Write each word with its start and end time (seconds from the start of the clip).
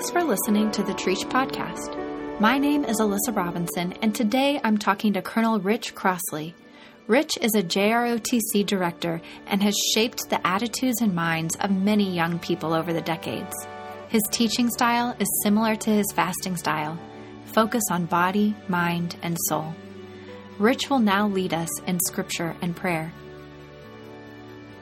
Thanks 0.00 0.12
for 0.12 0.24
listening 0.24 0.70
to 0.70 0.82
the 0.82 0.94
Trietsch 0.94 1.28
Podcast. 1.28 2.40
My 2.40 2.56
name 2.56 2.86
is 2.86 3.00
Alyssa 3.00 3.36
Robinson, 3.36 3.92
and 4.00 4.14
today 4.14 4.58
I'm 4.64 4.78
talking 4.78 5.12
to 5.12 5.20
Colonel 5.20 5.60
Rich 5.60 5.94
Crossley. 5.94 6.54
Rich 7.06 7.36
is 7.42 7.54
a 7.54 7.62
JROTC 7.62 8.64
director 8.64 9.20
and 9.46 9.62
has 9.62 9.76
shaped 9.92 10.30
the 10.30 10.40
attitudes 10.46 11.02
and 11.02 11.14
minds 11.14 11.54
of 11.56 11.70
many 11.70 12.10
young 12.10 12.38
people 12.38 12.72
over 12.72 12.94
the 12.94 13.02
decades. 13.02 13.54
His 14.08 14.22
teaching 14.30 14.70
style 14.70 15.14
is 15.18 15.28
similar 15.42 15.76
to 15.76 15.90
his 15.90 16.10
fasting 16.14 16.56
style 16.56 16.98
focus 17.52 17.84
on 17.90 18.06
body, 18.06 18.56
mind, 18.68 19.16
and 19.20 19.36
soul. 19.48 19.74
Rich 20.58 20.88
will 20.88 21.00
now 21.00 21.28
lead 21.28 21.52
us 21.52 21.78
in 21.82 22.00
scripture 22.00 22.56
and 22.62 22.74
prayer. 22.74 23.12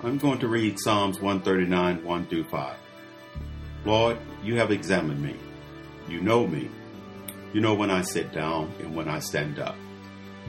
I'm 0.05 0.19
going 0.19 0.39
to 0.39 0.47
read 0.47 0.79
Psalms 0.79 1.21
139, 1.21 2.05
1 2.05 2.27
through 2.27 2.45
5. 2.45 2.77
Lord, 3.85 4.19
you 4.43 4.57
have 4.57 4.71
examined 4.71 5.23
me. 5.23 5.37
You 6.09 6.21
know 6.21 6.47
me. 6.47 6.69
You 7.53 7.61
know 7.61 7.75
when 7.75 7.91
I 7.91 8.03
sit 8.03 8.33
down 8.33 8.73
and 8.81 8.95
when 8.95 9.09
I 9.09 9.21
stand 9.21 9.59
up. 9.59 9.77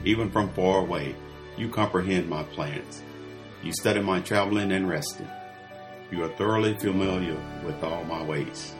Even 0.03 0.31
from 0.31 0.49
far 0.53 0.79
away, 0.79 1.15
you 1.57 1.69
comprehend 1.69 2.29
my 2.29 2.43
plans. 2.43 3.03
You 3.63 3.73
study 3.73 4.01
my 4.01 4.21
traveling 4.21 4.71
and 4.71 4.89
resting. 4.89 5.27
You 6.11 6.23
are 6.23 6.29
thoroughly 6.29 6.77
familiar 6.77 7.37
with 7.65 7.83
all 7.83 8.03
my 8.05 8.23
ways. 8.23 8.73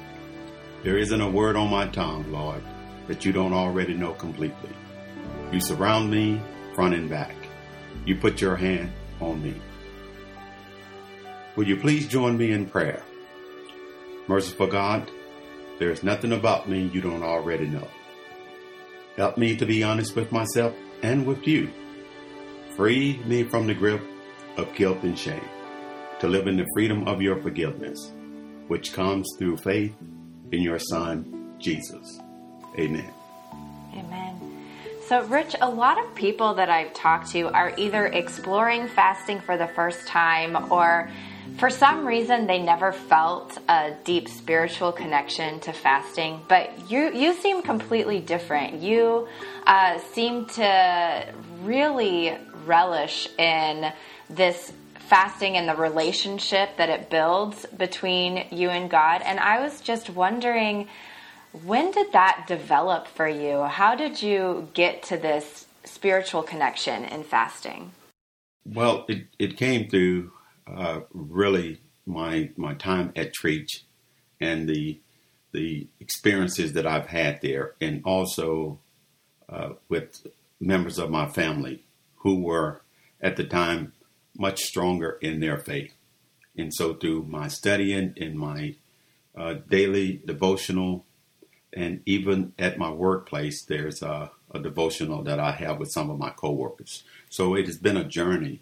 There 0.83 0.97
isn't 0.97 1.21
a 1.21 1.29
word 1.29 1.55
on 1.55 1.69
my 1.69 1.87
tongue, 1.87 2.31
Lord, 2.31 2.63
that 3.07 3.25
you 3.25 3.31
don't 3.31 3.53
already 3.53 3.93
know 3.93 4.13
completely. 4.13 4.71
You 5.51 5.59
surround 5.59 6.09
me 6.09 6.41
front 6.73 6.95
and 6.95 7.09
back. 7.09 7.35
You 8.05 8.15
put 8.15 8.41
your 8.41 8.55
hand 8.55 8.91
on 9.19 9.43
me. 9.43 9.55
Will 11.55 11.67
you 11.67 11.75
please 11.75 12.07
join 12.07 12.37
me 12.37 12.51
in 12.51 12.65
prayer? 12.65 13.03
Merciful 14.29 14.67
God, 14.67 15.09
there 15.79 15.89
is 15.89 16.03
nothing 16.03 16.33
about 16.33 16.69
me 16.69 16.83
you 16.93 17.01
don't 17.01 17.23
already 17.23 17.65
know. 17.65 17.87
Help 19.17 19.39
me 19.39 19.55
to 19.55 19.65
be 19.65 19.81
honest 19.81 20.15
with 20.15 20.31
myself 20.31 20.75
and 21.01 21.25
with 21.25 21.47
you. 21.47 21.71
Free 22.75 23.17
me 23.25 23.41
from 23.41 23.65
the 23.65 23.73
grip 23.73 24.03
of 24.55 24.71
guilt 24.75 24.99
and 25.01 25.17
shame 25.17 25.49
to 26.19 26.27
live 26.27 26.45
in 26.45 26.57
the 26.57 26.67
freedom 26.75 27.07
of 27.07 27.23
your 27.23 27.41
forgiveness, 27.41 28.13
which 28.67 28.93
comes 28.93 29.27
through 29.39 29.57
faith 29.57 29.95
in 30.51 30.61
your 30.61 30.77
Son, 30.77 31.55
Jesus. 31.57 32.19
Amen. 32.77 33.11
Amen. 33.95 34.39
So, 35.07 35.23
Rich, 35.23 35.55
a 35.59 35.67
lot 35.71 35.97
of 35.97 36.13
people 36.13 36.53
that 36.53 36.69
I've 36.69 36.93
talked 36.93 37.31
to 37.31 37.51
are 37.51 37.73
either 37.77 38.05
exploring 38.05 38.89
fasting 38.89 39.39
for 39.39 39.57
the 39.57 39.69
first 39.69 40.05
time 40.05 40.71
or 40.71 41.09
for 41.59 41.69
some 41.69 42.07
reason 42.07 42.47
they 42.47 42.61
never 42.61 42.93
felt 42.93 43.57
a 43.67 43.93
deep 44.05 44.29
spiritual 44.29 44.91
connection 44.93 45.59
to 45.59 45.73
fasting 45.73 46.41
but 46.47 46.89
you 46.89 47.11
you 47.13 47.33
seem 47.33 47.61
completely 47.61 48.19
different. 48.19 48.81
You 48.81 49.27
uh, 49.67 49.99
seem 50.13 50.45
to 50.47 51.33
really 51.63 52.37
relish 52.65 53.27
in 53.37 53.91
this 54.29 54.71
fasting 55.09 55.57
and 55.57 55.67
the 55.67 55.75
relationship 55.75 56.77
that 56.77 56.89
it 56.89 57.09
builds 57.09 57.65
between 57.77 58.45
you 58.51 58.69
and 58.69 58.89
god. 58.89 59.21
And 59.23 59.39
i 59.39 59.59
was 59.59 59.81
just 59.81 60.09
wondering 60.09 60.87
when 61.63 61.91
did 61.91 62.11
that 62.11 62.45
develop 62.47 63.07
for 63.07 63.27
you? 63.27 63.63
How 63.63 63.95
did 63.95 64.21
you 64.21 64.69
get 64.75 65.01
to 65.03 65.17
this 65.17 65.65
spiritual 65.83 66.43
connection 66.43 67.05
in 67.05 67.23
fasting? 67.23 67.91
Well 68.65 69.05
it, 69.09 69.27
it 69.39 69.57
came 69.57 69.89
through 69.89 70.31
uh, 70.75 71.01
really 71.13 71.81
my 72.05 72.49
my 72.57 72.73
time 72.73 73.11
at 73.15 73.33
Trietsch 73.33 73.83
and 74.39 74.67
the 74.67 74.99
the 75.51 75.87
experiences 75.99 76.73
that 76.73 76.85
I've 76.85 77.07
had 77.07 77.41
there, 77.41 77.73
and 77.81 78.01
also 78.05 78.79
uh, 79.47 79.73
with 79.87 80.27
members 80.59 80.99
of 80.99 81.09
my 81.09 81.27
family 81.27 81.83
who 82.17 82.41
were 82.41 82.81
at 83.21 83.35
the 83.35 83.43
time 83.43 83.93
much 84.37 84.59
stronger 84.61 85.17
in 85.21 85.39
their 85.39 85.57
faith. 85.57 85.93
And 86.57 86.73
so, 86.73 86.93
through 86.93 87.23
my 87.23 87.47
studying 87.47 88.13
in 88.15 88.37
my 88.37 88.75
uh, 89.35 89.55
daily 89.69 90.21
devotional, 90.25 91.05
and 91.73 92.01
even 92.05 92.53
at 92.59 92.77
my 92.77 92.89
workplace, 92.89 93.63
there's 93.63 94.01
a, 94.01 94.31
a, 94.51 94.59
devotional 94.59 95.23
that 95.23 95.39
I 95.39 95.51
have 95.51 95.77
with 95.79 95.91
some 95.91 96.09
of 96.09 96.17
my 96.17 96.31
coworkers. 96.31 97.03
So 97.29 97.55
it 97.55 97.67
has 97.67 97.77
been 97.77 97.95
a 97.95 98.03
journey, 98.03 98.61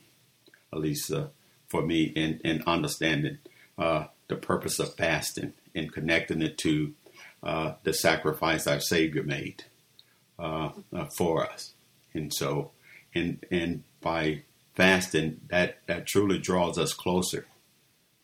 Elisa, 0.71 1.31
for 1.67 1.81
me 1.81 2.03
in, 2.03 2.39
in 2.43 2.63
understanding 2.65 3.39
uh, 3.77 4.05
the 4.27 4.35
purpose 4.35 4.79
of 4.79 4.95
fasting 4.95 5.53
and 5.75 5.91
connecting 5.91 6.41
it 6.41 6.57
to 6.59 6.93
uh, 7.43 7.73
the 7.83 7.93
sacrifice 7.93 8.67
our 8.67 8.79
Savior 8.79 9.23
made 9.23 9.65
uh, 10.39 10.71
uh, 10.93 11.05
for 11.17 11.45
us. 11.49 11.73
And 12.13 12.33
so, 12.33 12.71
and 13.13 13.45
and 13.51 13.83
by 14.01 14.43
fasting, 14.75 15.41
that 15.49 15.79
that 15.87 16.07
truly 16.07 16.39
draws 16.39 16.77
us 16.77 16.93
closer 16.93 17.45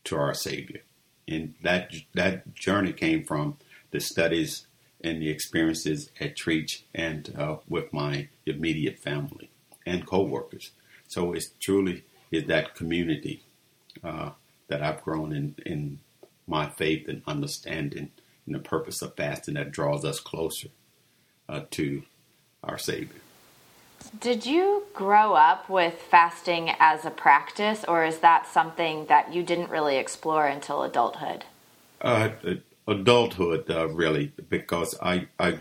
to 0.05 0.17
our 0.17 0.33
Savior. 0.33 0.81
And 1.27 1.53
that 1.61 1.93
that 2.13 2.53
journey 2.55 2.91
came 2.93 3.23
from 3.23 3.57
the 3.91 3.99
studies 3.99 4.67
and 5.03 5.21
the 5.21 5.29
experiences 5.29 6.09
at 6.19 6.35
Trietsch 6.35 6.83
and 6.95 7.33
uh, 7.37 7.57
with 7.67 7.93
my 7.93 8.29
immediate 8.45 8.99
family 8.99 9.49
and 9.85 10.07
coworkers. 10.07 10.71
So 11.07 11.33
it's 11.33 11.51
truly 11.59 12.03
is 12.33 12.45
that 12.45 12.75
community 12.75 13.43
uh, 14.03 14.31
that 14.67 14.81
I've 14.81 15.03
grown 15.03 15.33
in, 15.33 15.55
in 15.65 15.99
my 16.47 16.67
faith 16.67 17.07
and 17.07 17.21
understanding 17.27 18.11
and 18.45 18.55
the 18.55 18.59
purpose 18.59 19.01
of 19.01 19.15
fasting 19.15 19.53
that 19.53 19.71
draws 19.71 20.03
us 20.03 20.19
closer 20.19 20.69
uh, 21.47 21.61
to 21.71 22.03
our 22.63 22.77
Savior. 22.77 23.21
Did 24.19 24.45
you 24.45 24.83
grow 24.93 25.33
up 25.33 25.69
with 25.69 25.93
fasting 25.93 26.71
as 26.79 27.05
a 27.05 27.09
practice, 27.09 27.85
or 27.87 28.03
is 28.03 28.19
that 28.19 28.47
something 28.47 29.05
that 29.05 29.33
you 29.33 29.43
didn't 29.43 29.69
really 29.69 29.97
explore 29.97 30.45
until 30.45 30.83
adulthood? 30.83 31.45
Uh, 32.01 32.29
adulthood, 32.87 33.69
uh, 33.71 33.87
really, 33.87 34.33
because 34.49 34.95
I, 35.01 35.27
I 35.39 35.59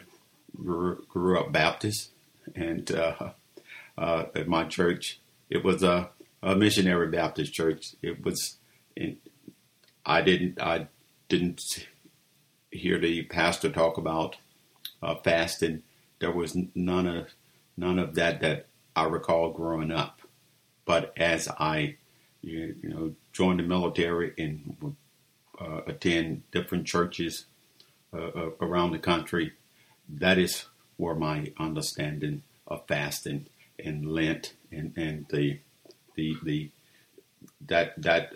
grew, 0.57 1.05
grew 1.09 1.39
up 1.39 1.53
Baptist, 1.53 2.11
and 2.55 2.91
uh, 2.91 3.31
uh, 3.99 4.25
at 4.35 4.49
my 4.49 4.65
church, 4.65 5.21
it 5.49 5.65
was 5.65 5.83
a 5.83 6.11
a 6.43 6.57
missionary 6.57 7.09
Baptist 7.09 7.53
church. 7.53 7.95
It 8.03 8.25
was, 8.25 8.57
I 10.05 10.23
didn't, 10.23 10.61
I 10.61 10.89
didn't 11.29 11.63
hear 12.71 12.99
the 12.99 13.23
pastor 13.25 13.71
talk 13.71 13.99
about 13.99 14.37
uh, 15.03 15.15
fasting. 15.17 15.83
There 16.19 16.33
was 16.33 16.57
none 16.75 17.07
of 17.07 17.29
none 17.77 17.99
of 17.99 18.15
that 18.15 18.41
that 18.41 18.67
I 18.95 19.05
recall 19.05 19.51
growing 19.51 19.91
up. 19.91 20.21
But 20.85 21.13
as 21.17 21.49
I, 21.49 21.97
you, 22.43 22.75
you 22.83 22.89
know, 22.89 23.15
joined 23.33 23.61
the 23.61 23.65
military 23.65 24.33
and 24.37 24.97
uh, 25.59 25.83
attend 25.87 26.43
different 26.51 26.87
churches 26.87 27.47
uh, 28.13 28.19
uh, 28.19 28.51
around 28.61 28.93
the 28.93 28.99
country, 28.99 29.53
that 30.09 30.39
is 30.39 30.67
where 30.97 31.15
my 31.15 31.53
understanding 31.59 32.43
of 32.67 32.87
fasting 32.87 33.47
and 33.83 34.07
Lent 34.07 34.55
and, 34.71 34.93
and 34.97 35.27
the 35.31 35.59
the 36.15 36.37
the 36.43 36.71
that 37.67 38.01
that 38.01 38.33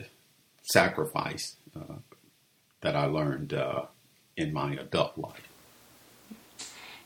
sacrifice 0.63 1.57
uh, 1.75 1.97
that 2.81 2.97
I 2.97 3.07
learned 3.07 3.55
uh, 3.55 3.87
in 4.37 4.53
my 4.53 4.75
adult 4.75 5.17
life. 5.17 5.49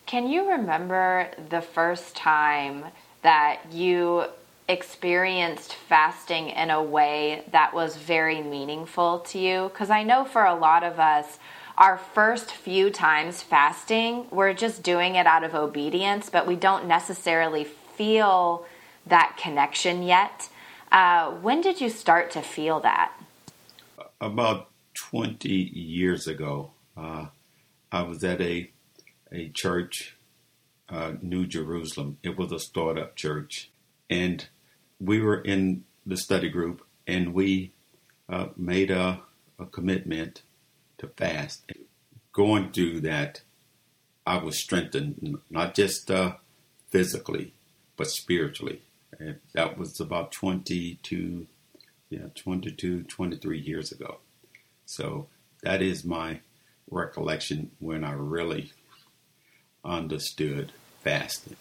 Can 0.07 0.29
you 0.29 0.51
remember 0.51 1.31
the 1.51 1.61
first 1.61 2.17
time 2.17 2.87
that 3.23 3.61
you 3.71 4.25
experienced 4.69 5.75
fasting 5.75 6.49
in 6.49 6.71
a 6.71 6.83
way 6.83 7.45
that 7.53 7.75
was 7.75 7.97
very 7.97 8.43
meaningful 8.43 9.21
to 9.21 9.39
you? 9.39 9.69
Because 9.73 9.91
I 9.91 10.03
know 10.03 10.25
for 10.25 10.45
a 10.45 10.55
lot 10.55 10.83
of 10.83 10.99
us, 10.99 11.39
our 11.79 11.97
first 11.97 12.51
few 12.51 12.91
times 12.91 13.43
fasting, 13.43 14.27
we're 14.31 14.53
just 14.53 14.83
doing 14.83 15.15
it 15.15 15.27
out 15.27 15.45
of 15.45 15.55
obedience, 15.55 16.29
but 16.29 16.47
we 16.47 16.57
don't 16.57 16.87
necessarily 16.87 17.65
feel 17.65 18.67
that 19.07 19.37
connection 19.41 20.03
yet. 20.03 20.49
Uh, 20.91 21.31
when 21.31 21.61
did 21.61 21.81
you 21.81 21.89
start 21.89 22.31
to 22.33 22.43
feel 22.43 22.81
that? 22.81 23.13
About 24.21 24.71
20 24.95 25.49
years 25.49 26.27
ago, 26.27 26.73
uh, 26.97 27.27
I 27.93 28.03
was 28.03 28.25
at 28.25 28.41
a, 28.41 28.71
a 29.33 29.51
church, 29.51 30.17
uh, 30.89 31.13
New 31.23 31.47
Jerusalem. 31.47 32.19
It 32.23 32.37
was 32.37 32.53
a 32.53 32.59
startup 32.59 33.15
church. 33.15 33.71
And 34.09 34.49
we 35.01 35.21
were 35.21 35.41
in 35.41 35.85
the 36.05 36.17
study 36.17 36.49
group 36.49 36.85
and 37.07 37.33
we 37.33 37.73
uh, 38.29 38.49
made 38.57 38.91
a, 38.91 39.21
a 39.59 39.67
commitment 39.67 40.43
to 40.99 41.09
fast. 41.09 41.71
Going 42.33 42.73
through 42.73 43.01
that, 43.03 43.43
I 44.27 44.39
was 44.39 44.61
strengthened, 44.61 45.39
not 45.49 45.75
just 45.75 46.11
uh, 46.11 46.35
physically, 46.91 47.55
but 47.97 48.09
spiritually. 48.09 48.83
And 49.19 49.37
that 49.55 49.77
was 49.77 50.01
about 50.01 50.33
22, 50.33 51.47
yeah, 52.11 52.27
22, 52.35 53.03
23 53.05 53.59
years 53.59 53.93
ago. 53.93 54.19
So 54.87 55.29
that 55.63 55.83
is 55.83 56.05
my 56.05 56.41
recollection 56.91 57.71
when 57.79 58.05
I 58.05 58.13
really 58.13 58.73
understood 59.85 60.73
fasting. 61.03 61.57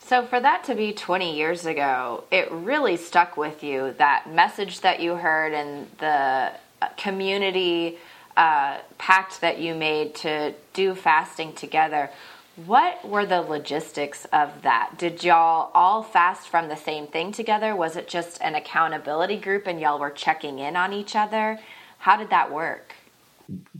So, 0.00 0.26
for 0.26 0.38
that 0.38 0.64
to 0.64 0.74
be 0.74 0.92
20 0.92 1.34
years 1.34 1.64
ago, 1.64 2.24
it 2.30 2.50
really 2.50 2.98
stuck 2.98 3.38
with 3.38 3.64
you 3.64 3.94
that 3.96 4.30
message 4.30 4.80
that 4.80 5.00
you 5.00 5.14
heard 5.14 5.54
and 5.54 5.86
the 5.98 6.52
uh, 6.82 6.88
community 6.98 7.96
uh, 8.36 8.78
pact 8.98 9.40
that 9.40 9.58
you 9.58 9.74
made 9.74 10.14
to 10.16 10.52
do 10.74 10.94
fasting 10.94 11.54
together. 11.54 12.10
What 12.56 13.08
were 13.08 13.26
the 13.26 13.40
logistics 13.40 14.26
of 14.26 14.62
that? 14.62 14.96
Did 14.96 15.24
y'all 15.24 15.72
all 15.74 16.04
fast 16.04 16.48
from 16.48 16.68
the 16.68 16.76
same 16.76 17.08
thing 17.08 17.32
together? 17.32 17.74
Was 17.74 17.96
it 17.96 18.06
just 18.06 18.40
an 18.40 18.54
accountability 18.54 19.38
group 19.38 19.66
and 19.66 19.80
y'all 19.80 19.98
were 19.98 20.10
checking 20.10 20.60
in 20.60 20.76
on 20.76 20.92
each 20.92 21.16
other? 21.16 21.58
How 21.98 22.16
did 22.16 22.30
that 22.30 22.52
work? 22.52 22.94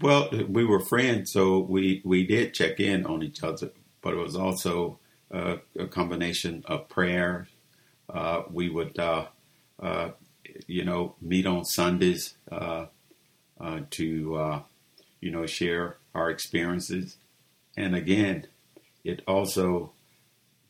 Well, 0.00 0.28
we 0.48 0.64
were 0.64 0.80
friends, 0.80 1.30
so 1.32 1.60
we, 1.60 2.02
we 2.04 2.26
did 2.26 2.52
check 2.52 2.80
in 2.80 3.06
on 3.06 3.22
each 3.22 3.44
other, 3.44 3.70
but 4.02 4.14
it 4.14 4.16
was 4.16 4.34
also 4.34 4.98
uh, 5.32 5.58
a 5.78 5.86
combination 5.86 6.64
of 6.66 6.88
prayer. 6.88 7.46
Uh, 8.12 8.42
we 8.50 8.68
would, 8.68 8.98
uh, 8.98 9.26
uh 9.80 10.10
you 10.66 10.84
know, 10.84 11.14
meet 11.22 11.46
on 11.46 11.64
Sundays 11.64 12.34
uh, 12.50 12.86
to, 13.90 14.62
you 15.20 15.30
know, 15.30 15.46
share 15.46 15.96
our 16.14 16.28
experiences. 16.28 17.16
And 17.76 17.96
again, 17.96 18.46
it 19.04 19.22
also 19.26 19.92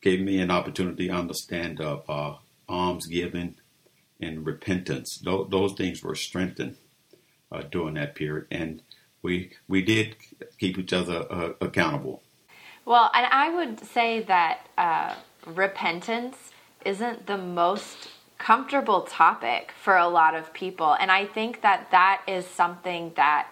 gave 0.01 0.21
me 0.21 0.39
an 0.39 0.51
opportunity 0.51 1.07
to 1.07 1.13
understand 1.13 1.81
uh, 1.81 2.35
alms 2.67 3.07
giving 3.07 3.55
and 4.19 4.45
repentance. 4.45 5.19
Those, 5.23 5.47
those 5.49 5.73
things 5.73 6.03
were 6.03 6.15
strengthened 6.15 6.75
uh, 7.51 7.63
during 7.71 7.95
that 7.95 8.15
period, 8.15 8.47
and 8.51 8.81
we 9.21 9.51
we 9.67 9.81
did 9.81 10.15
keep 10.59 10.77
each 10.77 10.93
other 10.93 11.25
uh, 11.29 11.53
accountable. 11.61 12.21
Well, 12.85 13.09
and 13.13 13.25
I 13.31 13.49
would 13.49 13.79
say 13.79 14.21
that 14.23 14.67
uh, 14.77 15.15
repentance 15.47 16.37
isn't 16.85 17.25
the 17.25 17.37
most 17.37 18.09
comfortable 18.37 19.01
topic 19.01 19.71
for 19.81 19.97
a 19.97 20.07
lot 20.07 20.35
of 20.35 20.53
people, 20.53 20.93
and 20.99 21.11
I 21.11 21.25
think 21.25 21.61
that 21.61 21.89
that 21.91 22.21
is 22.27 22.45
something 22.45 23.13
that 23.15 23.47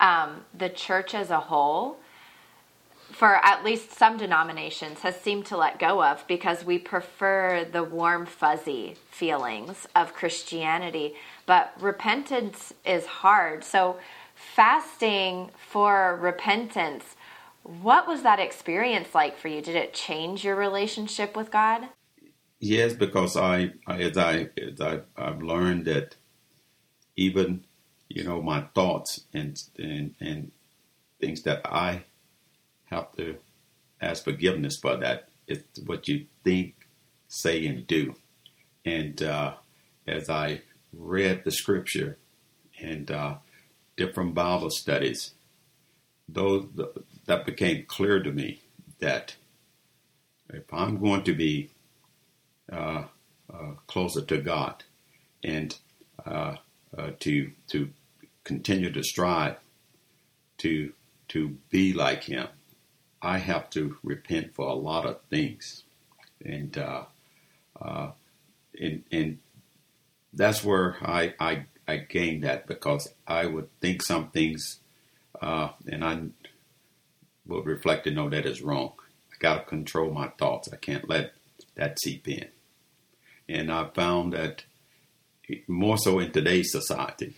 um, 0.00 0.44
the 0.56 0.68
church 0.68 1.14
as 1.14 1.30
a 1.30 1.38
whole 1.38 1.98
for 3.12 3.36
at 3.44 3.64
least 3.64 3.92
some 3.92 4.16
denominations, 4.16 5.00
has 5.00 5.20
seemed 5.20 5.46
to 5.46 5.56
let 5.56 5.78
go 5.78 6.02
of 6.02 6.26
because 6.26 6.64
we 6.64 6.78
prefer 6.78 7.64
the 7.64 7.84
warm, 7.84 8.26
fuzzy 8.26 8.96
feelings 9.10 9.86
of 9.94 10.14
Christianity. 10.14 11.14
But 11.46 11.72
repentance 11.80 12.72
is 12.84 13.06
hard. 13.06 13.64
So, 13.64 13.98
fasting 14.34 15.50
for 15.70 16.18
repentance, 16.20 17.04
what 17.62 18.08
was 18.08 18.22
that 18.22 18.40
experience 18.40 19.14
like 19.14 19.38
for 19.38 19.48
you? 19.48 19.62
Did 19.62 19.76
it 19.76 19.94
change 19.94 20.44
your 20.44 20.56
relationship 20.56 21.36
with 21.36 21.50
God? 21.50 21.88
Yes, 22.58 22.92
because 22.92 23.36
I, 23.36 23.72
as 23.86 24.16
I, 24.16 24.48
as 24.56 24.80
I, 24.80 25.00
I've 25.16 25.42
learned 25.42 25.84
that 25.86 26.16
even, 27.16 27.64
you 28.08 28.24
know, 28.24 28.40
my 28.40 28.62
thoughts 28.74 29.24
and 29.32 29.62
and 29.78 30.14
and 30.20 30.52
things 31.20 31.42
that 31.42 31.60
I 31.64 32.04
have 32.92 33.14
to 33.16 33.36
ask 34.00 34.24
forgiveness 34.24 34.78
for 34.80 34.96
that. 34.96 35.28
It's 35.46 35.80
what 35.80 36.08
you 36.08 36.26
think, 36.44 36.74
say, 37.28 37.66
and 37.66 37.86
do. 37.86 38.14
And 38.84 39.22
uh, 39.22 39.54
as 40.06 40.28
I 40.28 40.62
read 40.92 41.44
the 41.44 41.50
scripture 41.50 42.18
and 42.80 43.10
uh, 43.10 43.36
different 43.96 44.34
Bible 44.34 44.70
studies, 44.70 45.32
those 46.28 46.66
that 47.26 47.46
became 47.46 47.84
clear 47.86 48.22
to 48.22 48.32
me 48.32 48.60
that 49.00 49.36
if 50.50 50.72
I'm 50.72 50.98
going 50.98 51.24
to 51.24 51.34
be 51.34 51.70
uh, 52.70 53.04
uh 53.52 53.72
closer 53.86 54.22
to 54.22 54.38
God 54.38 54.84
and 55.42 55.76
uh, 56.24 56.56
uh, 56.96 57.10
to 57.20 57.50
to 57.68 57.90
continue 58.44 58.90
to 58.92 59.02
strive 59.02 59.56
to 60.58 60.92
to 61.28 61.56
be 61.70 61.92
like 61.92 62.24
Him, 62.24 62.48
I 63.22 63.38
have 63.38 63.70
to 63.70 63.96
repent 64.02 64.54
for 64.54 64.68
a 64.68 64.74
lot 64.74 65.06
of 65.06 65.20
things, 65.30 65.84
and 66.44 66.76
uh, 66.76 67.04
uh, 67.80 68.10
and 68.78 69.04
and 69.12 69.38
that's 70.34 70.64
where 70.64 70.96
I 71.00 71.34
I 71.38 71.66
I 71.86 71.98
gained 71.98 72.42
that 72.42 72.66
because 72.66 73.14
I 73.26 73.46
would 73.46 73.68
think 73.80 74.02
some 74.02 74.30
things, 74.30 74.80
uh, 75.40 75.68
and 75.86 76.04
I 76.04 76.20
would 77.46 77.64
reflect 77.64 78.08
and 78.08 78.16
know 78.16 78.28
that 78.28 78.44
is 78.44 78.60
wrong. 78.60 78.94
I 79.32 79.36
got 79.38 79.54
to 79.60 79.64
control 79.66 80.10
my 80.10 80.28
thoughts. 80.28 80.68
I 80.72 80.76
can't 80.76 81.08
let 81.08 81.32
that 81.76 82.00
seep 82.00 82.26
in, 82.26 82.48
and 83.48 83.70
I 83.70 83.88
found 83.94 84.32
that 84.32 84.64
more 85.68 85.98
so 85.98 86.18
in 86.18 86.32
today's 86.32 86.72
society, 86.72 87.36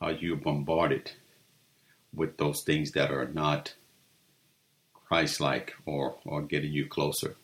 how 0.00 0.08
you're 0.10 0.36
bombarded 0.36 1.12
with 2.12 2.36
those 2.36 2.62
things 2.66 2.90
that 2.92 3.10
are 3.10 3.28
not 3.28 3.74
Christ 5.08 5.40
like 5.40 5.74
or, 5.86 6.16
or 6.26 6.42
getting 6.42 6.72
you 6.72 6.86
closer 6.86 7.36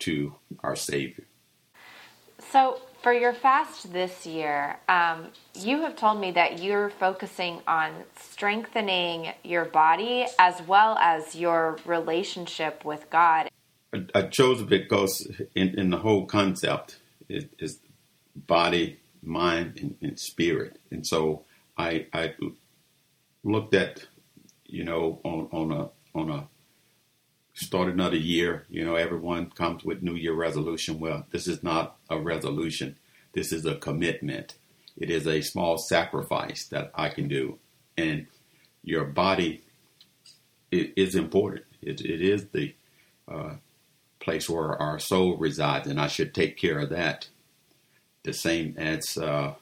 to 0.00 0.34
our 0.60 0.76
Savior. 0.76 1.24
So, 2.52 2.80
for 3.02 3.14
your 3.14 3.32
fast 3.32 3.92
this 3.94 4.26
year, 4.26 4.76
um, 4.86 5.28
you 5.54 5.80
have 5.80 5.96
told 5.96 6.20
me 6.20 6.32
that 6.32 6.62
you're 6.62 6.90
focusing 6.90 7.60
on 7.66 7.92
strengthening 8.18 9.32
your 9.42 9.64
body 9.64 10.26
as 10.38 10.60
well 10.66 10.98
as 10.98 11.34
your 11.34 11.78
relationship 11.86 12.84
with 12.84 13.08
God. 13.08 13.48
I, 13.94 14.04
I 14.14 14.22
chose 14.22 14.60
it 14.60 14.68
because 14.68 15.26
in, 15.54 15.78
in 15.78 15.88
the 15.88 15.96
whole 15.96 16.26
concept 16.26 16.98
is, 17.30 17.46
is 17.58 17.78
body, 18.36 19.00
mind, 19.22 19.78
and, 19.80 19.96
and, 20.02 20.18
spirit. 20.18 20.78
And 20.90 21.06
so 21.06 21.44
I, 21.78 22.06
I 22.12 22.34
looked 23.42 23.74
at, 23.74 24.06
you 24.66 24.84
know, 24.84 25.20
on, 25.24 25.48
on 25.52 25.72
a 25.72 25.90
on 26.14 26.30
a 26.30 26.48
start 27.54 27.88
another 27.88 28.16
year. 28.16 28.66
You 28.70 28.84
know, 28.84 28.94
everyone 28.94 29.50
comes 29.50 29.84
with 29.84 30.02
New 30.02 30.14
Year 30.14 30.34
resolution. 30.34 30.98
Well, 30.98 31.26
this 31.30 31.46
is 31.46 31.62
not 31.62 31.96
a 32.08 32.18
resolution. 32.18 32.96
This 33.32 33.52
is 33.52 33.64
a 33.66 33.76
commitment. 33.76 34.54
It 34.96 35.10
is 35.10 35.26
a 35.26 35.40
small 35.40 35.78
sacrifice 35.78 36.64
that 36.66 36.90
I 36.94 37.08
can 37.08 37.28
do. 37.28 37.58
And 37.96 38.26
your 38.82 39.04
body 39.04 39.62
is 40.70 41.14
important. 41.14 41.64
It, 41.82 42.00
it 42.00 42.20
is 42.20 42.48
the 42.48 42.74
uh, 43.28 43.54
place 44.20 44.48
where 44.48 44.80
our 44.80 44.98
soul 44.98 45.36
resides, 45.36 45.86
and 45.86 46.00
I 46.00 46.06
should 46.06 46.34
take 46.34 46.56
care 46.56 46.78
of 46.78 46.90
that. 46.90 47.28
The 48.22 48.32
same 48.32 48.74
as 48.76 49.16
uh, 49.16 49.54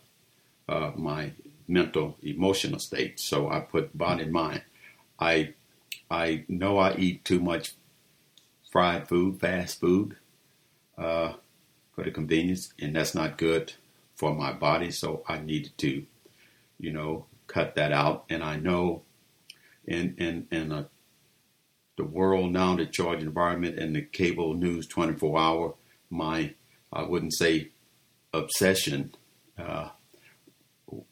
uh, 0.68 0.92
my 0.96 1.32
mental, 1.68 2.16
emotional 2.22 2.80
state. 2.80 3.20
So 3.20 3.48
I 3.48 3.60
put 3.60 3.96
body 3.96 4.24
and 4.24 4.32
mind. 4.32 4.62
I 5.18 5.54
I 6.10 6.44
know 6.48 6.78
I 6.78 6.96
eat 6.96 7.24
too 7.24 7.40
much 7.40 7.74
fried 8.70 9.08
food, 9.08 9.40
fast 9.40 9.80
food, 9.80 10.16
uh, 10.96 11.34
for 11.92 12.04
the 12.04 12.10
convenience, 12.10 12.72
and 12.80 12.94
that's 12.94 13.14
not 13.14 13.38
good 13.38 13.72
for 14.14 14.34
my 14.34 14.52
body. 14.52 14.90
So 14.90 15.24
I 15.28 15.38
needed 15.38 15.76
to, 15.78 16.04
you 16.78 16.92
know, 16.92 17.26
cut 17.46 17.74
that 17.76 17.92
out. 17.92 18.24
And 18.28 18.42
I 18.42 18.56
know, 18.56 19.02
in 19.86 20.14
in 20.18 20.46
in 20.50 20.72
a, 20.72 20.88
the 21.96 22.04
world 22.04 22.52
now, 22.52 22.76
the 22.76 22.86
charge 22.86 23.22
environment 23.22 23.78
and 23.78 23.96
the 23.96 24.02
cable 24.02 24.54
news, 24.54 24.86
twenty 24.86 25.14
four 25.14 25.38
hour, 25.38 25.74
my 26.10 26.54
I 26.92 27.02
wouldn't 27.02 27.34
say 27.34 27.70
obsession 28.32 29.14
uh, 29.58 29.90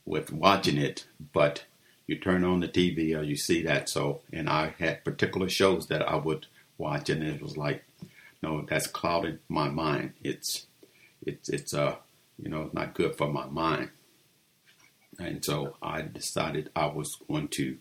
with 0.04 0.32
watching 0.32 0.78
it, 0.78 1.06
but 1.32 1.64
you 2.06 2.16
turn 2.16 2.44
on 2.44 2.60
the 2.60 2.68
TV 2.68 3.18
or 3.18 3.22
you 3.22 3.36
see 3.36 3.62
that. 3.62 3.88
So, 3.88 4.20
and 4.32 4.48
I 4.48 4.75
had 4.78 5.04
particular 5.04 5.48
shows 5.48 5.88
that 5.88 6.08
I 6.08 6.16
would 6.16 6.46
watching 6.78 7.23
it, 7.23 7.42
was 7.42 7.56
like, 7.56 7.85
no, 8.42 8.62
that's 8.68 8.87
clouded 8.87 9.40
my 9.49 9.68
mind. 9.68 10.12
It's 10.23 10.66
it's 11.25 11.49
it's 11.49 11.75
uh 11.75 11.97
you 12.38 12.49
know 12.49 12.71
not 12.73 12.95
good 12.95 13.16
for 13.16 13.28
my 13.28 13.47
mind. 13.47 13.90
And 15.18 15.45
so 15.45 15.76
I 15.83 16.02
decided 16.02 16.71
I 16.76 16.87
was 16.87 17.16
going 17.26 17.49
to 17.49 17.78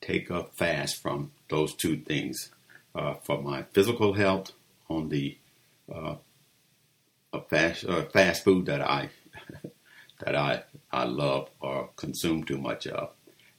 take 0.00 0.30
a 0.30 0.44
fast 0.44 0.96
from 0.96 1.32
those 1.50 1.74
two 1.74 1.98
things 1.98 2.50
uh, 2.94 3.14
for 3.14 3.42
my 3.42 3.64
physical 3.74 4.14
health 4.14 4.52
on 4.88 5.10
the 5.10 5.36
uh, 5.94 6.16
fast 7.48 7.84
uh, 7.84 8.04
fast 8.06 8.44
food 8.44 8.66
that 8.66 8.80
I 8.80 9.10
that 10.20 10.34
I 10.34 10.62
I 10.90 11.04
love 11.04 11.50
or 11.60 11.90
consume 11.96 12.44
too 12.44 12.58
much 12.58 12.86
of, 12.86 13.10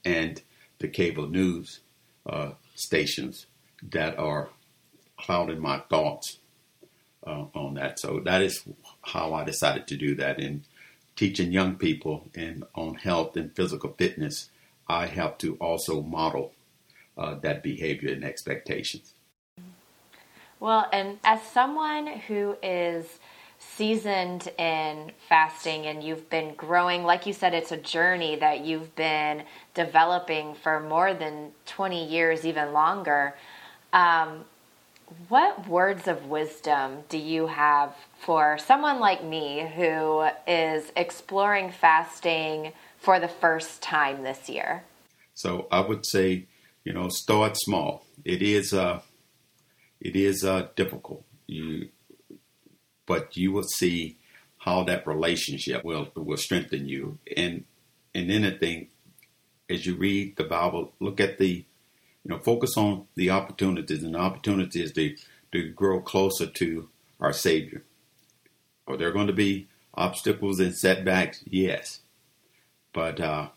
and 0.04 0.42
the 0.78 0.88
cable 0.88 1.28
news 1.28 1.80
uh, 2.26 2.52
stations 2.74 3.46
that 3.82 4.18
are 4.18 4.50
clouding 5.18 5.60
my 5.60 5.80
thoughts 5.90 6.38
uh, 7.26 7.46
on 7.54 7.74
that. 7.74 7.98
So 7.98 8.20
that 8.24 8.42
is 8.42 8.64
how 9.02 9.34
I 9.34 9.44
decided 9.44 9.86
to 9.88 9.96
do 9.96 10.14
that. 10.16 10.38
In 10.38 10.64
teaching 11.16 11.52
young 11.52 11.76
people 11.76 12.28
and 12.34 12.64
on 12.74 12.94
health 12.94 13.36
and 13.36 13.54
physical 13.54 13.92
fitness, 13.98 14.50
I 14.88 15.06
have 15.06 15.36
to 15.38 15.56
also 15.56 16.00
model 16.00 16.52
uh, 17.16 17.34
that 17.42 17.62
behavior 17.62 18.12
and 18.12 18.24
expectations. 18.24 19.14
Well, 20.60 20.88
and 20.92 21.18
as 21.24 21.42
someone 21.42 22.06
who 22.06 22.56
is 22.62 23.18
seasoned 23.58 24.48
in 24.58 25.12
fasting 25.28 25.86
and 25.86 26.02
you've 26.02 26.30
been 26.30 26.54
growing, 26.54 27.04
like 27.04 27.26
you 27.26 27.32
said, 27.32 27.54
it's 27.54 27.72
a 27.72 27.76
journey 27.76 28.36
that 28.36 28.64
you've 28.64 28.94
been 28.94 29.42
developing 29.74 30.54
for 30.54 30.80
more 30.80 31.14
than 31.14 31.50
20 31.66 32.06
years, 32.06 32.44
even 32.44 32.72
longer. 32.72 33.34
Um, 33.92 34.44
what 35.28 35.66
words 35.68 36.06
of 36.06 36.26
wisdom 36.26 36.98
do 37.08 37.16
you 37.16 37.46
have 37.46 37.94
for 38.20 38.58
someone 38.58 39.00
like 39.00 39.24
me 39.24 39.70
who 39.74 40.28
is 40.46 40.92
exploring 40.96 41.70
fasting 41.70 42.72
for 42.98 43.18
the 43.18 43.28
first 43.28 43.80
time 43.80 44.22
this 44.22 44.48
year? 44.48 44.84
So 45.34 45.66
I 45.70 45.80
would 45.80 46.04
say, 46.04 46.46
you 46.84 46.92
know, 46.92 47.08
start 47.08 47.56
small. 47.56 48.04
It 48.24 48.42
is 48.42 48.74
uh, 48.74 49.00
it 50.00 50.14
is 50.14 50.44
uh, 50.44 50.68
difficult. 50.76 51.24
You, 51.46 51.88
but 53.06 53.36
you 53.36 53.52
will 53.52 53.62
see 53.62 54.18
how 54.58 54.84
that 54.84 55.06
relationship 55.06 55.84
will 55.84 56.10
will 56.14 56.36
strengthen 56.36 56.86
you. 56.86 57.18
And 57.34 57.64
and 58.14 58.30
anything, 58.30 58.88
as 59.70 59.86
you 59.86 59.94
read 59.94 60.36
the 60.36 60.44
Bible, 60.44 60.92
look 61.00 61.20
at 61.20 61.38
the 61.38 61.64
you 62.28 62.34
know, 62.34 62.40
focus 62.40 62.76
on 62.76 63.06
the 63.14 63.30
opportunities, 63.30 64.02
and 64.02 64.14
the 64.14 64.18
opportunities 64.18 64.92
to 64.92 65.16
to 65.50 65.70
grow 65.70 66.00
closer 66.00 66.46
to 66.46 66.88
our 67.20 67.32
Savior. 67.32 67.82
Are 68.86 68.98
there 68.98 69.12
going 69.12 69.28
to 69.28 69.32
be 69.32 69.66
obstacles 69.94 70.60
and 70.60 70.76
setbacks? 70.76 71.42
Yes, 71.46 72.00
but 72.92 73.18
uh, 73.18 73.48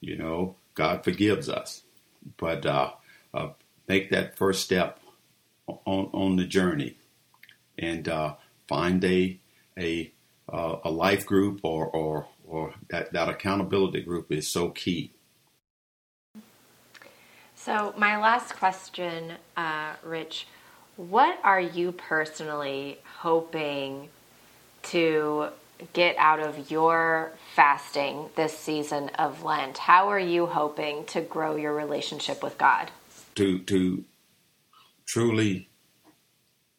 you 0.00 0.16
know, 0.16 0.54
God 0.74 1.02
forgives 1.02 1.48
us. 1.48 1.82
But 2.36 2.64
uh, 2.64 2.92
uh, 3.34 3.48
make 3.88 4.10
that 4.10 4.36
first 4.36 4.62
step 4.62 5.00
on 5.66 6.10
on 6.12 6.36
the 6.36 6.46
journey, 6.46 6.98
and 7.76 8.08
uh, 8.08 8.34
find 8.68 9.04
a 9.04 9.40
a 9.76 10.12
uh, 10.48 10.76
a 10.84 10.90
life 10.90 11.26
group 11.26 11.60
or 11.64 11.88
or 11.88 12.28
or 12.46 12.74
that, 12.90 13.12
that 13.12 13.28
accountability 13.28 14.02
group 14.02 14.30
is 14.30 14.46
so 14.46 14.70
key 14.70 15.10
so, 17.62 17.92
my 17.98 18.16
last 18.18 18.56
question, 18.56 19.34
uh, 19.54 19.92
Rich, 20.02 20.46
what 20.96 21.38
are 21.44 21.60
you 21.60 21.92
personally 21.92 22.98
hoping 23.18 24.08
to 24.84 25.48
get 25.92 26.16
out 26.16 26.40
of 26.40 26.70
your 26.70 27.32
fasting 27.54 28.30
this 28.34 28.56
season 28.56 29.10
of 29.18 29.44
Lent? 29.44 29.76
How 29.76 30.08
are 30.08 30.18
you 30.18 30.46
hoping 30.46 31.04
to 31.06 31.20
grow 31.20 31.56
your 31.56 31.74
relationship 31.74 32.42
with 32.42 32.56
God? 32.56 32.90
To 33.34 33.58
to 33.58 34.04
truly 35.06 35.68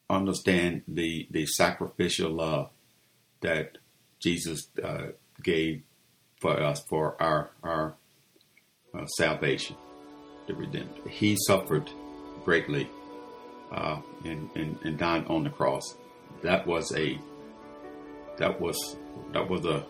understand 0.10 0.82
the 0.88 1.28
the 1.30 1.46
sacrificial 1.46 2.32
love 2.32 2.72
that 3.42 3.78
Jesus 4.20 4.68
uh, 4.84 5.10
gave 5.44 5.84
for 6.40 6.60
us 6.60 6.84
for 6.90 7.22
our 7.22 7.52
our 7.62 7.96
uh, 8.98 9.06
salvation 9.06 9.78
the 10.48 10.54
redemption. 10.54 11.08
He 11.10 11.38
suffered 11.48 11.90
greatly 12.44 12.90
uh, 13.72 14.02
and, 14.26 14.50
and, 14.56 14.78
and 14.84 14.98
died 14.98 15.26
on 15.28 15.44
the 15.44 15.50
cross. 15.50 15.84
That 16.42 16.66
was 16.66 16.92
a 16.96 17.20
that 18.38 18.60
was 18.60 18.98
that 19.34 19.48
was 19.48 19.66
a 19.66 19.86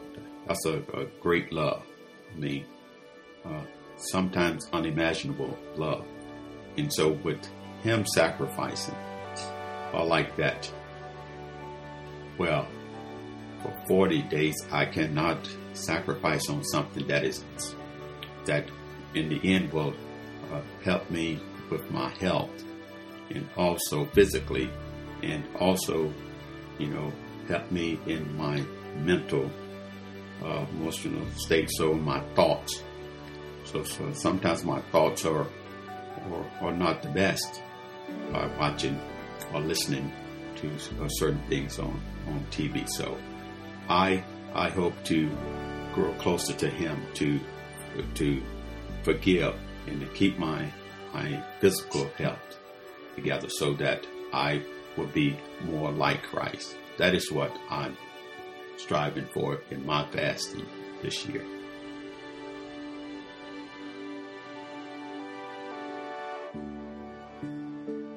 that's 0.48 0.66
a, 0.66 0.80
a 0.94 1.06
great 1.22 1.52
love. 1.54 1.84
I 2.34 2.40
mean, 2.40 2.66
uh, 3.46 3.64
sometimes 3.98 4.68
unimaginable 4.74 5.58
love. 5.76 6.06
And 6.78 6.92
so 6.92 7.12
with 7.12 7.40
him 7.84 8.06
sacrificing, 8.06 8.96
I 9.94 10.04
like 10.04 10.36
that. 10.38 10.72
Well, 12.38 12.68
for 13.62 13.74
40 13.88 14.24
days, 14.24 14.56
I 14.72 14.86
cannot 14.86 15.38
sacrifice 15.74 16.50
on 16.50 16.64
something 16.64 17.08
that 17.08 17.24
is 17.24 17.44
that 18.46 18.68
in 19.14 19.30
the 19.30 19.40
end 19.44 19.72
will 19.72 19.94
uh, 20.52 20.62
help 20.84 21.10
me 21.10 21.40
with 21.70 21.90
my 21.92 22.10
health 22.20 22.64
and 23.30 23.48
also 23.56 24.06
physically 24.08 24.70
and 25.24 25.44
also, 25.60 26.12
you 26.78 26.88
know, 26.88 27.12
help 27.48 27.70
me 27.72 28.00
in 28.08 28.36
my 28.38 28.64
mental, 28.98 29.50
uh, 30.44 30.66
emotional 30.72 31.26
state. 31.36 31.70
So 31.72 31.94
my 31.94 32.22
thoughts. 32.36 32.84
So, 33.66 33.84
so 33.84 34.12
sometimes 34.14 34.64
my 34.64 34.82
thoughts 34.92 35.26
are, 35.26 35.48
are, 36.32 36.52
are 36.62 36.74
not 36.74 37.02
the 37.02 37.10
best 37.10 37.62
by 38.32 38.48
watching 38.60 39.00
or 39.54 39.62
listening 39.62 40.12
to 40.58 40.70
uh, 41.02 41.08
certain 41.08 41.42
things 41.48 41.80
on, 41.80 42.02
on 42.28 42.46
TV. 42.52 42.88
So 42.90 43.18
I, 43.88 44.24
I 44.54 44.70
hope 44.70 44.94
to 45.06 45.30
grow 45.94 46.14
closer 46.16 46.54
to 46.54 46.70
him 46.70 47.02
to, 47.16 47.40
to 48.16 48.42
forgive 49.04 49.56
and 49.88 50.00
to 50.00 50.08
keep 50.08 50.38
my 50.38 50.72
my 51.14 51.44
physical 51.60 52.08
health 52.18 52.58
together 53.16 53.50
so 53.50 53.74
that 53.74 54.06
I 54.34 54.64
will 54.98 55.08
be 55.08 55.38
more 55.64 55.92
like 55.92 56.24
Christ. 56.24 56.76
That 56.98 57.16
is 57.16 57.32
what 57.32 57.52
I'm 57.70 57.98
striving 58.78 59.28
for 59.34 59.62
in 59.70 59.86
my 59.86 60.06
fasting 60.12 60.66
this 61.02 61.26
year. 61.26 61.46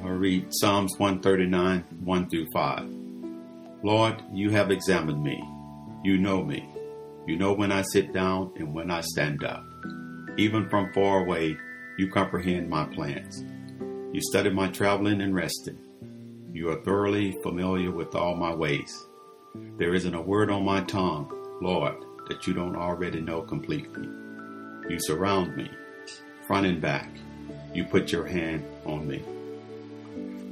I'll 0.03 0.11
read 0.11 0.49
Psalms 0.51 0.93
139, 0.99 1.85
1 2.05 2.31
through 2.31 2.47
5. 2.53 2.95
Lord, 3.83 4.23
you 4.33 4.51
have 4.51 4.71
examined 4.71 5.23
me. 5.23 5.43
You 6.03 6.19
know 6.19 6.43
me. 6.43 6.69
You 7.27 7.37
know 7.37 7.55
when 7.55 7.73
I 7.73 7.83
sit 7.83 8.13
down 8.13 8.53
and 8.57 8.75
when 8.75 8.91
I 8.91 9.01
stand 9.01 9.43
up. 9.45 9.65
Even 10.37 10.69
from 10.69 10.93
far 10.93 11.21
away, 11.21 11.57
you 11.97 12.11
comprehend 12.11 12.69
my 12.69 12.85
plans. 12.87 13.45
You 14.13 14.21
study 14.21 14.51
my 14.51 14.67
traveling 14.67 15.21
and 15.21 15.33
resting. 15.33 15.79
You 16.53 16.71
are 16.71 16.83
thoroughly 16.83 17.39
familiar 17.43 17.93
with 17.93 18.17
all 18.17 18.35
my 18.35 18.53
ways. 18.53 19.07
There 19.79 19.95
isn't 19.95 20.15
a 20.15 20.21
word 20.21 20.51
on 20.51 20.65
my 20.65 20.81
tongue, 20.83 21.31
Lord, 21.63 21.95
that 22.29 22.49
you 22.49 22.53
don't 22.53 22.75
already 22.75 23.21
know 23.21 23.43
completely. 23.43 24.09
You 24.89 24.99
surround 24.99 25.57
me, 25.57 25.71
front 26.49 26.67
and 26.67 26.81
back. 26.81 27.11
You 27.73 27.85
put 27.85 28.11
your 28.11 28.27
hand 28.27 28.65
on 28.85 29.07
me. 29.07 29.23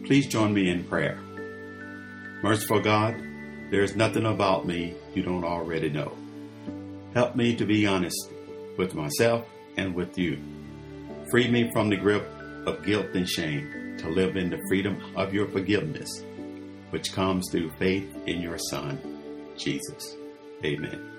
Please 0.07 0.29
join 0.29 0.55
me 0.55 0.71
in 0.71 0.85
prayer. 0.85 1.19
Merciful 2.43 2.81
God, 2.81 3.17
there 3.73 3.83
is 3.83 3.97
nothing 3.97 4.27
about 4.27 4.65
me 4.65 4.95
you 5.13 5.25
don't 5.25 5.45
already 5.45 5.91
know. 5.91 6.17
Help 7.15 7.35
me 7.35 7.57
to 7.57 7.65
be 7.65 7.85
honest 7.85 8.31
with 8.77 8.95
myself 8.95 9.45
and 9.77 9.95
with 9.95 10.19
you. 10.19 10.39
Free 11.31 11.49
me 11.49 11.71
from 11.73 11.89
the 11.89 11.97
grip 11.97 12.27
of 12.67 12.85
guilt 12.85 13.15
and 13.15 13.29
shame 13.29 13.97
to 13.99 14.09
live 14.09 14.37
in 14.37 14.51
the 14.51 14.61
freedom 14.69 15.01
of 15.17 15.33
your 15.33 15.49
forgiveness, 15.49 16.25
which 16.91 17.13
comes 17.13 17.49
through 17.51 17.71
faith 17.79 18.15
in 18.27 18.41
your 18.41 18.59
Son, 18.59 18.99
Jesus. 19.57 20.17
Amen. 20.65 21.12